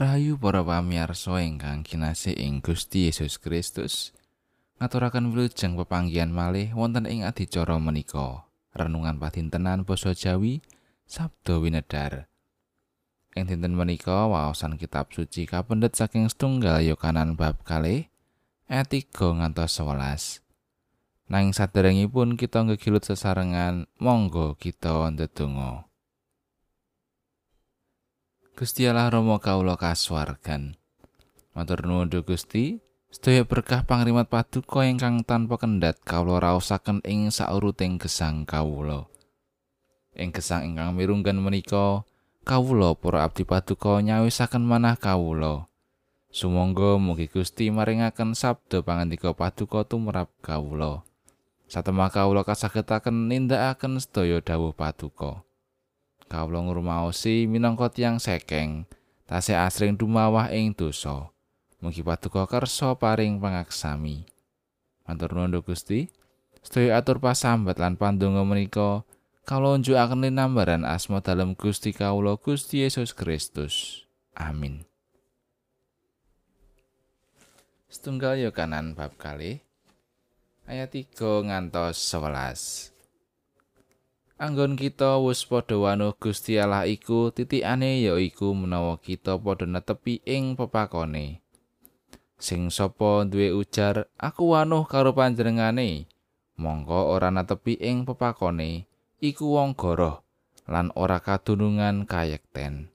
Rahayu 0.00 0.40
para 0.40 0.64
pamirsa 0.64 1.44
ingkang 1.44 1.84
kinasih 1.84 2.32
ing 2.32 2.64
Gusti 2.64 3.12
Yesus 3.12 3.36
Kristus. 3.36 4.16
Ngaturaken 4.80 5.28
wilujeng 5.28 5.76
pepanggihan 5.76 6.32
malih 6.32 6.72
wonten 6.72 7.04
ing 7.04 7.20
adicara 7.20 7.76
menika. 7.76 8.48
Renungan 8.72 9.20
padintenan 9.20 9.84
basa 9.84 10.16
Jawi 10.16 10.64
Sabda 11.04 11.60
Winedar. 11.60 12.32
Ing 13.36 13.44
dinten 13.44 13.76
menika 13.76 14.24
waosan 14.24 14.80
kitab 14.80 15.12
suci 15.12 15.44
kapendhet 15.44 15.92
saking 15.92 16.32
setunggal 16.32 16.80
Yohanan 16.80 17.36
bab 17.36 17.60
kalih 17.68 18.08
ayat 18.72 18.88
3 18.88 19.04
ngantos 19.12 19.84
11. 19.84 20.40
Nanging 21.28 21.52
saderengipun 21.52 22.40
kita 22.40 22.64
ngegilut 22.64 23.04
sesarengan, 23.04 23.84
monggo 24.00 24.56
kita 24.56 25.12
ndedonga. 25.12 25.89
Gusti 28.60 28.84
Allah 28.84 29.08
Rama 29.08 29.40
kawula 29.40 29.72
kasuwargan. 29.80 30.76
Matur 31.56 31.80
nuwun 31.88 32.12
Gusti, 32.20 32.76
sedaya 33.08 33.40
berkah 33.48 33.88
pangrimat 33.88 34.28
paduka 34.28 34.84
ingkang 34.84 35.24
tanpa 35.24 35.56
kendhat 35.56 35.96
kawula 36.04 36.44
raosaken 36.44 37.00
ing 37.08 37.32
sauruting 37.32 37.96
gesang 37.96 38.44
kawula. 38.44 39.08
Ing 40.12 40.28
gesang 40.36 40.68
ingkang 40.68 40.92
mirunggan 40.92 41.40
menika, 41.40 42.04
kawula 42.44 42.92
para 43.00 43.24
abdi 43.24 43.48
paduka 43.48 43.96
nyawisaken 44.04 44.60
manah 44.60 45.00
kawula. 45.00 45.64
Sumangga 46.28 47.00
mugi 47.00 47.32
Gusti 47.32 47.72
maringaken 47.72 48.36
sabda 48.36 48.84
pangandika 48.84 49.32
paduka 49.32 49.88
tumrap 49.88 50.28
kawula. 50.44 51.00
Satemah 51.64 52.12
kawula 52.12 52.44
kasagetaken 52.44 53.24
nindakaken 53.24 53.96
sedaya 54.04 54.44
dawuh 54.44 54.76
paduka. 54.76 55.48
Kawula 56.30 56.62
ngrumaosi 56.62 57.50
minangka 57.50 57.90
tiyang 57.90 58.22
sekeng 58.22 58.86
tasih 59.26 59.58
asring 59.58 59.98
dumawah 59.98 60.46
ing 60.54 60.70
dosa. 60.70 61.34
Mugi 61.82 62.06
paduka 62.06 62.46
kersa 62.46 62.94
paring 62.94 63.42
pangaksami. 63.42 64.30
Matur 65.10 65.34
nuwun 65.34 65.58
Gusti. 65.58 66.06
Sedaya 66.62 67.00
atur 67.02 67.18
pasambat 67.18 67.80
lan 67.82 67.98
pandonga 67.98 68.46
menika 68.46 69.02
kawula 69.42 69.80
njukaken 69.82 70.22
linambaran 70.22 70.86
asma 70.86 71.18
dalem 71.18 71.58
Gusti 71.58 71.90
kawula 71.90 72.38
Gusti 72.38 72.86
Yesus 72.86 73.10
Kristus. 73.10 74.06
Amin. 74.38 74.86
Setunggal 77.90 78.38
yo 78.38 78.54
kanan 78.54 78.94
bab 78.94 79.18
kali 79.18 79.66
ayat 80.70 80.94
3 80.94 81.50
ngantos 81.50 81.98
11 81.98 82.99
Anggon 84.40 84.72
kita 84.72 85.20
wis 85.20 85.44
padha 85.44 85.76
wanuh 85.76 86.16
Gusti 86.16 86.56
Allah 86.56 86.88
iku 86.88 87.28
titikane 87.28 88.00
ya 88.00 88.16
iku 88.16 88.56
menawa 88.56 88.96
kita 88.96 89.36
padha 89.36 89.68
netepi 89.68 90.24
ing 90.24 90.56
pepakone. 90.56 91.44
Sing 92.40 92.72
sapa 92.72 93.28
duwe 93.28 93.52
ujar, 93.52 94.08
aku 94.16 94.56
wanuh 94.56 94.88
karo 94.88 95.12
panjenengane, 95.12 96.08
mongko 96.56 97.12
ora 97.12 97.28
netepi 97.28 97.76
ing 97.84 98.08
pepakone, 98.08 98.88
iku 99.20 99.60
wong 99.60 99.76
goroh 99.76 100.24
lan 100.64 100.88
ora 100.96 101.20
kadunungan 101.20 102.08
kayekten. 102.08 102.88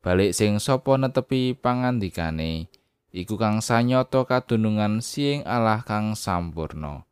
Balik 0.00 0.32
sing 0.32 0.56
sapa 0.56 0.96
netepi 0.96 1.52
pangandikane, 1.52 2.72
iku 3.12 3.36
kang 3.36 3.60
sanyata 3.60 4.24
kadunungan 4.24 5.04
siing 5.04 5.44
Allah 5.44 5.84
kang 5.84 6.16
sampurna. 6.16 7.04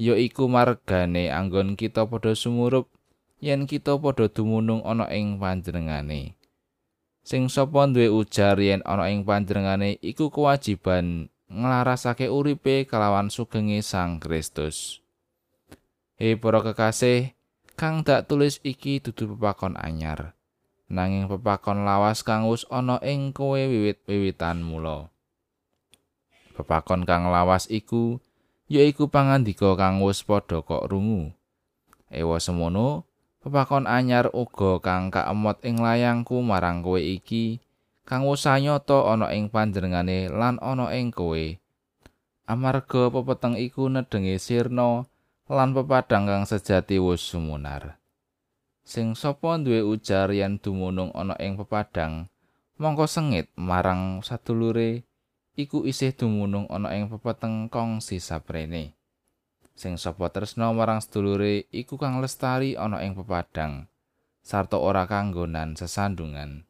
Ya 0.00 0.16
iku 0.16 0.48
margane 0.48 1.28
anggon 1.28 1.76
kita 1.76 2.08
padha 2.08 2.32
sumurup 2.32 2.88
yen 3.42 3.68
kita 3.68 3.98
padha 4.00 4.30
dumunung 4.30 4.80
ana 4.86 5.10
ing 5.12 5.36
panjenengane. 5.36 6.38
Sing 7.22 7.46
sapa 7.46 7.86
duwe 7.86 8.10
ujar 8.10 8.58
yen 8.58 8.82
ana 8.82 9.06
ing 9.12 9.22
panjenengane 9.22 10.00
iku 10.02 10.32
kewajiban 10.32 11.30
nglarasake 11.52 12.32
uripe 12.32 12.88
kelawan 12.88 13.28
sugenge 13.28 13.84
Sang 13.84 14.16
Kristus. 14.18 15.04
He 16.16 16.38
para 16.38 16.62
kekasih, 16.62 17.34
kang 17.74 18.06
dak 18.06 18.30
tulis 18.30 18.62
iki 18.64 19.02
dudu 19.02 19.36
pepakon 19.36 19.76
anyar. 19.76 20.38
Nanging 20.92 21.28
pepakon 21.28 21.84
lawas 21.88 22.24
kang 22.24 22.48
wis 22.48 22.64
ana 22.68 23.00
ing 23.04 23.32
kowe 23.32 23.58
wiwit-wiwitan 23.58 24.60
mula. 24.62 25.08
Pepakon 26.52 27.08
kang 27.08 27.32
lawas 27.32 27.66
iku 27.72 28.20
yaiku 28.72 29.12
pangandika 29.12 29.76
kang 29.76 30.00
wis 30.00 30.24
padha 30.24 30.64
kok 30.64 30.88
rungu. 30.88 31.36
Ewa 32.08 32.40
semono, 32.40 33.04
pepakon 33.44 33.84
anyar 33.84 34.32
uga 34.32 34.80
kang 34.80 35.12
kaemot 35.12 35.60
ing 35.60 35.84
layangku 35.84 36.40
marang 36.40 36.80
kowe 36.80 36.96
iki, 36.96 37.60
kang 38.08 38.24
wis 38.24 38.48
anyata 38.48 39.12
ana 39.12 39.28
ing 39.36 39.52
panjenengane 39.52 40.32
lan 40.32 40.56
ana 40.64 40.88
ing 40.96 41.12
kowe. 41.12 41.60
Amarga 42.48 43.12
pepeteng 43.12 43.60
iku 43.60 43.92
nedenge 43.92 44.40
sirna 44.40 45.04
lan 45.52 45.76
pepadang 45.76 46.24
kang 46.24 46.42
sejati 46.48 46.96
wis 46.96 47.20
sumunar. 47.20 48.00
Sing 48.82 49.12
sapa 49.14 49.60
duwe 49.60 49.84
ujar 49.84 50.32
yen 50.32 50.56
dumunung 50.58 51.12
ana 51.12 51.36
ing 51.38 51.60
pepadang, 51.60 52.32
mongko 52.80 53.04
sengit 53.04 53.52
marang 53.54 54.24
sadulure 54.26 55.06
iku 55.52 55.84
isih 55.84 56.16
dumunung 56.16 56.64
ana 56.72 56.96
ing 56.96 57.12
pepeteng 57.12 57.68
kongsi 57.68 58.18
saprene. 58.18 58.96
Sing 59.72 59.96
sapa 59.96 60.28
tresna 60.32 60.72
marang 60.72 61.00
sedulure 61.00 61.68
iku 61.72 61.96
kang 61.96 62.20
lestari 62.20 62.76
ana 62.76 63.00
ing 63.04 63.16
pepadang 63.16 63.88
sarta 64.42 64.76
ora 64.76 65.06
kanggonan 65.06 65.78
sesandungan. 65.78 66.66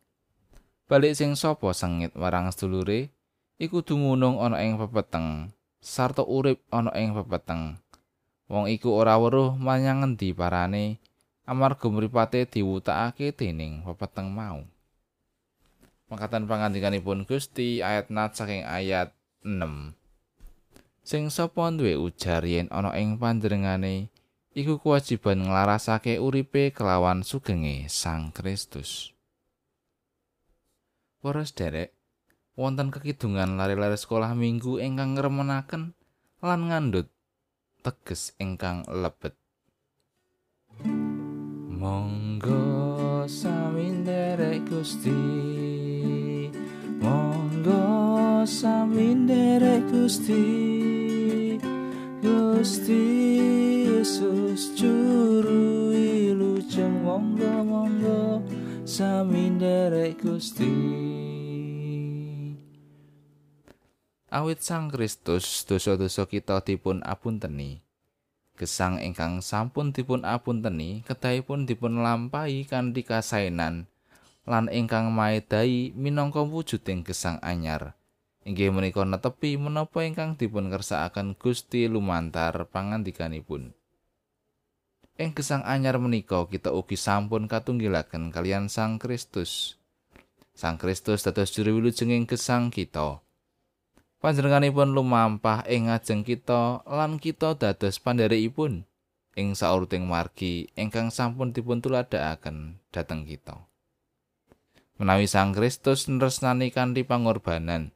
Balik 0.87 1.17
sing 1.17 1.35
sapa 1.39 1.73
sengit 1.73 2.13
marang 2.15 2.51
sedulure 2.51 3.11
iku 3.57 3.81
dumunung 3.81 4.39
ana 4.43 4.61
ing 4.61 4.77
pepeteng 4.79 5.51
sarta 5.83 6.23
urip 6.23 6.61
ana 6.75 6.93
ing 6.95 7.15
pepeteng. 7.15 7.81
Wong 8.51 8.69
iku 8.69 8.93
ora 8.93 9.17
weruh 9.17 9.57
menyang 9.57 10.05
ngendi 10.05 10.37
parane 10.37 11.01
amarga 11.49 11.89
mripate 11.89 12.45
diwutakake 12.47 13.33
dening 13.33 13.83
pepeteng 13.87 14.31
mau. 14.31 14.72
Mangkatan 16.13 16.45
pangandikanipun 16.45 17.25
Gusti 17.25 17.81
ayat 17.81 18.13
nat 18.13 18.37
saking 18.37 18.69
ayat 18.69 19.17
6. 19.49 19.97
Sing 21.01 21.33
sapa 21.33 21.73
duwe 21.73 21.97
ujar 21.97 22.45
yen 22.45 22.69
ana 22.69 22.93
ing 23.01 23.17
panjenengane 23.17 24.13
iku 24.53 24.77
kewajiban 24.77 25.49
nglarasake 25.49 26.21
uripe 26.21 26.69
kelawan 26.69 27.25
sugenge 27.25 27.89
Sang 27.89 28.29
Kristus. 28.29 29.17
Para 31.25 31.49
derek, 31.49 31.97
wonten 32.61 32.93
kekidungan 32.93 33.57
lari-lari 33.57 33.97
sekolah 33.97 34.37
minggu 34.37 34.85
ingkang 34.85 35.17
ngremenaken 35.17 35.97
lan 36.45 36.61
ngandut 36.69 37.09
teges 37.81 38.37
ingkang 38.37 38.85
lebet. 38.85 39.33
Monggo 41.73 42.61
sami 43.25 44.05
derek 44.05 44.69
Gusti. 44.69 45.82
Monggo 47.63 48.43
samindere 48.43 49.87
Gusti 49.87 50.43
Gusti 52.19 53.07
Yesus 53.87 54.75
juru 54.75 55.95
ilujeng 55.95 57.07
monggo 57.07 57.63
monggo 57.63 58.43
samindere 58.83 60.11
Gusti. 60.19 60.75
Awit 64.27 64.59
Sang 64.67 64.91
Kristus 64.91 65.63
dosa-dosa 65.63 66.27
kita 66.27 66.67
dipun 66.67 66.99
apunteni 67.07 67.79
gesang 68.59 68.99
ingkang 68.99 69.39
sampun 69.39 69.95
dipun 69.95 70.27
apunteni 70.27 71.07
kedahipun 71.07 71.71
dipun 71.71 72.03
lampahi 72.03 72.67
kanthi 72.67 73.07
kasainan 73.07 73.87
lan 74.43 74.67
ingkang 74.67 75.15
maedai 75.15 75.95
minangka 75.95 76.43
wujuding 76.43 77.07
gesang 77.07 77.39
anyar. 77.43 77.95
Inggih 78.43 78.75
menika 78.75 79.07
netepi 79.07 79.55
menapa 79.55 80.03
ingkang 80.03 80.35
dipun 80.35 80.67
kersakaken 80.67 81.39
Gusti 81.39 81.87
lumantar 81.87 82.67
pangandikanipun. 82.75 83.71
Ing 85.15 85.31
gesang 85.31 85.63
anyar 85.63 86.03
menika 86.03 86.43
kita 86.51 86.75
ugi 86.75 86.99
sampun 86.99 87.47
katunggilaken 87.47 88.35
kalian 88.35 88.67
Sang 88.67 88.99
Kristus. 88.99 89.79
Sang 90.59 90.75
Kristus 90.75 91.23
dados 91.23 91.55
juru 91.55 91.79
wilujenging 91.79 92.27
gesang 92.27 92.75
kita. 92.75 93.23
Panjenenganipun 94.19 94.91
lumampah 94.91 95.63
ing 95.71 95.87
ngajeng 95.87 96.27
kita 96.27 96.83
lan 96.87 97.23
kita 97.23 97.55
dados 97.55 98.03
pandherekipun 98.03 98.83
ing 99.39 99.49
sauruting 99.55 100.05
margi 100.05 100.67
ingkang 100.75 101.15
sampun 101.15 101.55
dipun 101.55 101.79
tuladhakaken 101.79 102.83
dhateng 102.91 103.23
kita. 103.23 103.72
Menawi 105.01 105.31
Sang 105.31 105.57
Kristus 105.57 106.11
nresnani 106.11 106.69
kanthi 106.69 107.07
pangorbanan 107.07 107.93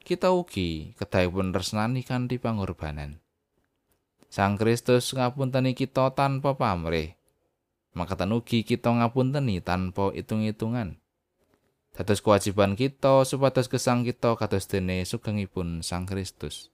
kita 0.00 0.32
ugi 0.32 0.96
kedahipun 0.96 1.52
nresnani 1.52 2.00
kanthi 2.06 2.40
pangorbanan 2.40 3.20
Sang 4.30 4.54
Kristus 4.56 5.12
ngapunteni 5.12 5.76
kita 5.76 6.14
tanpa 6.16 6.56
pamrih 6.56 7.16
makatan 7.92 8.36
ugi 8.36 8.62
kita 8.62 8.88
ngapunteni 8.88 9.60
tanpa 9.60 10.14
itung-itungan 10.16 11.00
dados 12.00 12.22
kewajiban 12.22 12.78
kita 12.78 13.26
supados 13.26 13.68
gesang 13.68 14.06
kita 14.06 14.38
kados 14.38 14.64
dene 14.70 15.02
sugengipun 15.04 15.82
Sang 15.84 16.06
Kristus. 16.06 16.70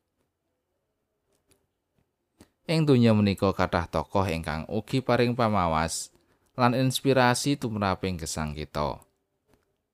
Ing 2.67 2.83
donya 2.83 3.15
menika 3.15 3.55
kathah 3.55 3.87
tokoh 3.87 4.27
ingkang 4.27 4.67
ugi 4.67 4.99
paring 4.99 5.39
pamawas 5.39 6.11
lan 6.59 6.75
inspirasi 6.75 7.55
tumraping 7.55 8.19
gesang 8.19 8.55
kita. 8.55 8.99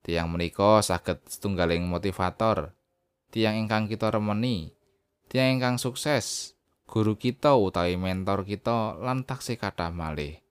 Tiang 0.03 0.27
menika 0.27 0.83
saged 0.83 1.23
setunggaling 1.31 1.87
motivator, 1.87 2.75
tiang 3.31 3.55
ingkang 3.55 3.87
kita 3.87 4.11
remeni, 4.11 4.75
tiang 5.31 5.55
ingkang 5.55 5.79
sukses, 5.79 6.59
guru 6.91 7.15
kita 7.15 7.55
utawi 7.55 7.95
mentor 7.95 8.43
kita 8.43 8.99
lan 8.99 9.23
taksih 9.23 9.55
kathah 9.55 9.95
malih. 9.95 10.43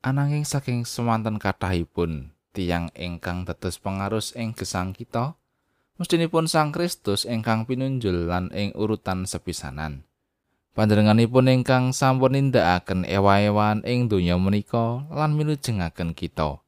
Ananging 0.00 0.48
saking 0.48 0.88
semanten 0.88 1.36
kathahipun, 1.36 2.32
tiang 2.56 2.88
ingkang 2.96 3.44
dados 3.44 3.76
pengarus 3.76 4.32
ing 4.32 4.56
gesang 4.56 4.96
kita 4.96 5.36
mestinipun 6.00 6.48
Sang 6.48 6.72
Kristus 6.72 7.28
ingkang 7.28 7.68
pinunjul 7.68 8.28
lan 8.28 8.48
ing 8.56 8.72
urutan 8.72 9.28
sepisanan. 9.28 10.08
Panjenenganipun 10.76 11.48
ingkang 11.48 11.92
sampun 11.96 12.36
nindakaken 12.36 13.08
ewa-ewan 13.08 13.80
ing 13.84 14.12
donya 14.12 14.36
menika 14.36 15.08
lan 15.08 15.32
milujengaken 15.36 16.12
kita 16.12 16.60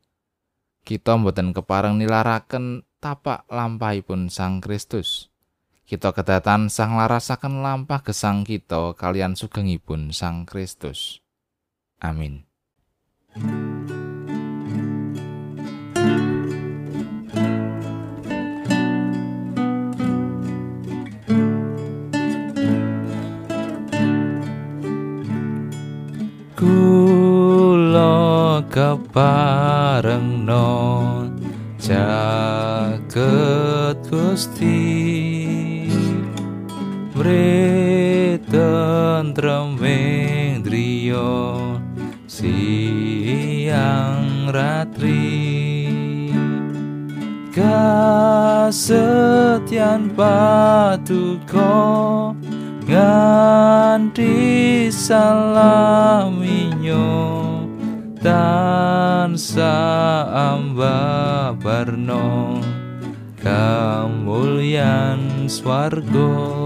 kita 0.89 1.21
mboten 1.21 1.53
kepareng 1.53 2.01
nilaraken 2.01 2.81
tapak 2.97 3.45
lampahipun 3.53 4.33
Sang 4.33 4.65
Kristus. 4.65 5.29
Kita 5.85 6.17
kedatan 6.17 6.73
sang 6.73 6.97
larasaken 6.97 7.61
lampah 7.61 8.01
gesang 8.01 8.41
kita 8.41 8.97
kalian 8.97 9.37
sugengipun 9.37 10.17
Sang 10.17 10.49
Kristus. 10.49 11.21
Amin. 12.01 12.49
Kepareng 28.69 29.29
non 29.29 29.48
jaket 31.89 33.17
gusti. 34.13 34.85
Mreten 37.17 38.53
tremeng 39.33 40.61
driya 40.61 41.73
siang 42.29 42.93
ratri. 44.53 45.89
Kasetyan 47.57 48.95
patuko 50.15 51.75
nganti 52.87 54.37
salaminyo 54.93 55.99
tansa 58.29 59.73
amba 60.53 61.57
barno 61.65 62.61
kamulyan 63.41 65.21
swarga 65.49 66.58